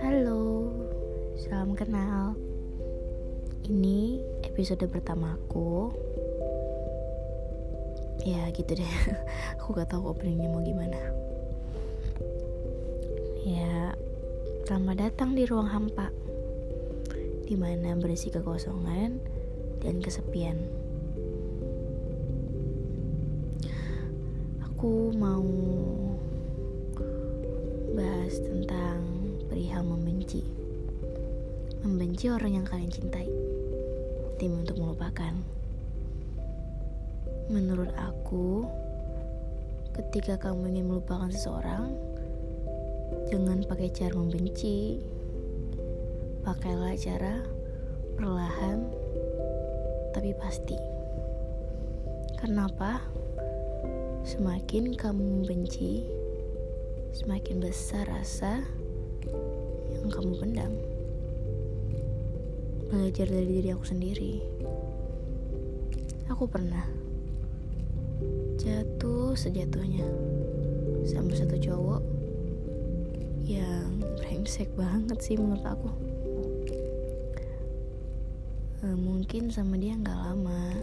[0.00, 0.72] Halo,
[1.36, 2.32] salam kenal.
[3.68, 5.92] Ini episode pertamaku.
[8.24, 8.94] Ya gitu deh.
[9.60, 10.96] Aku gak tahu openingnya mau gimana.
[13.44, 13.92] Ya,
[14.64, 16.16] selamat datang di ruang hampa,
[17.44, 19.20] di mana berisi kekosongan
[19.84, 20.85] dan kesepian.
[24.86, 25.42] Aku mau
[27.98, 29.02] bahas tentang
[29.50, 30.46] perihal membenci.
[31.82, 33.26] Membenci orang yang kalian cintai.
[34.38, 35.34] Tim untuk melupakan.
[37.50, 38.70] Menurut aku,
[39.90, 41.90] ketika kamu ingin melupakan seseorang,
[43.26, 45.02] jangan pakai cara membenci.
[46.46, 47.42] Pakailah cara
[48.14, 48.86] perlahan
[50.14, 50.78] tapi pasti.
[52.38, 53.02] Kenapa?
[54.26, 56.02] Semakin kamu membenci,
[57.14, 58.58] semakin besar rasa
[59.94, 60.74] yang kamu pendam.
[62.90, 64.42] Belajar dari diri aku sendiri.
[66.26, 66.82] Aku pernah
[68.58, 70.02] jatuh sejatuhnya
[71.06, 72.02] sama satu cowok
[73.46, 75.90] yang brengsek banget sih menurut aku.
[78.82, 80.74] E, mungkin sama dia nggak lama,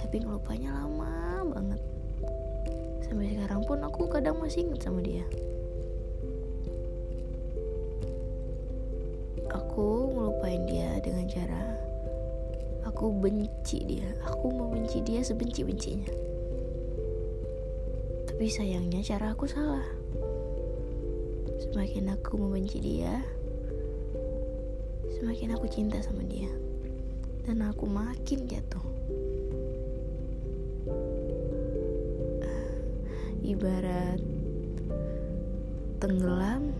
[0.00, 1.95] tapi ngelupanya lama banget
[3.06, 5.22] sampai sekarang pun aku kadang masih inget sama dia.
[9.54, 11.62] Aku ngelupain dia dengan cara
[12.84, 14.10] aku benci dia.
[14.26, 16.10] Aku membenci dia sebenci-bencinya.
[18.26, 19.86] Tapi sayangnya cara aku salah.
[21.56, 23.22] Semakin aku membenci dia
[25.16, 26.50] semakin aku cinta sama dia.
[27.48, 28.84] Dan aku makin jatuh
[33.46, 34.18] ibarat
[36.02, 36.74] tenggelam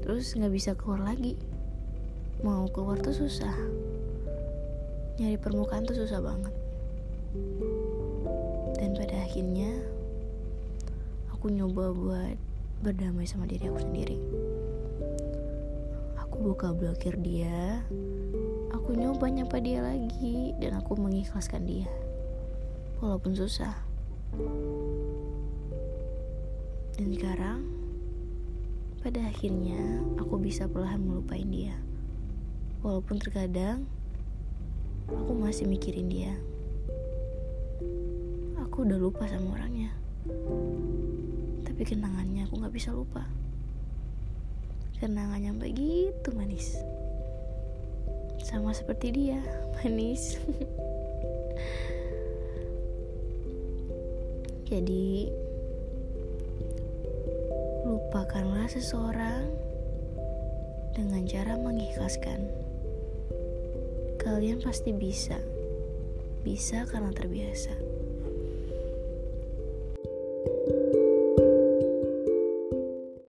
[0.00, 1.36] terus nggak bisa keluar lagi.
[2.42, 3.54] Mau keluar tuh susah.
[5.20, 6.54] Nyari permukaan tuh susah banget.
[8.80, 9.70] Dan pada akhirnya
[11.30, 12.36] aku nyoba buat
[12.82, 14.18] berdamai sama diri aku sendiri.
[16.18, 17.84] Aku buka blokir dia
[18.82, 21.88] aku nyoba nyapa dia lagi dan aku mengikhlaskan dia.
[22.98, 23.91] Walaupun susah
[26.96, 27.60] dan sekarang,
[29.04, 31.76] pada akhirnya aku bisa perlahan melupain dia.
[32.80, 33.84] Walaupun terkadang
[35.10, 36.32] aku masih mikirin dia.
[38.64, 39.92] Aku udah lupa sama orangnya.
[41.66, 43.28] Tapi kenangannya aku gak bisa lupa.
[44.96, 46.78] Kenangannya begitu manis.
[48.40, 49.42] Sama seperti dia,
[49.82, 50.38] manis.
[54.72, 55.28] Jadi,
[57.84, 59.44] lupakanlah seseorang
[60.96, 62.48] dengan cara mengikhlaskan.
[64.16, 65.36] Kalian pasti bisa,
[66.40, 67.76] bisa karena terbiasa.